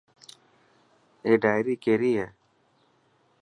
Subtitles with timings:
[1.25, 2.27] اي ڊائري ڪيري هي.